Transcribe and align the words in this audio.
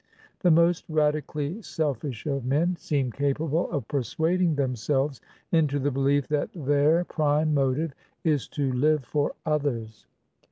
The 0.39 0.49
most 0.49 0.83
radically 0.89 1.61
selfish 1.61 2.25
of 2.25 2.43
men 2.43 2.75
seem 2.75 3.11
capable 3.11 3.69
of 3.69 3.87
persuading 3.87 4.55
themselves 4.55 5.21
into 5.51 5.77
the 5.77 5.91
belief 5.91 6.27
that 6.29 6.49
their 6.55 7.03
prime 7.05 7.53
motive 7.53 7.93
is 8.23 8.47
to 8.47 8.73
'live 8.73 9.05
for 9.05 9.35
others.' 9.45 10.07